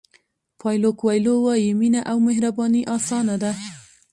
[0.59, 3.51] پایلو کویلو وایي مینه او مهرباني اسانه ده.